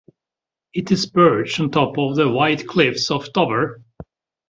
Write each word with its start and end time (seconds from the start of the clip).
It 0.73 0.89
is 0.91 1.05
perched 1.05 1.59
on 1.59 1.69
top 1.69 1.95
of 1.99 2.15
the 2.15 2.27
White 2.27 2.65
Cliffs 2.65 3.11
of 3.11 3.31
Dover. 3.33 3.83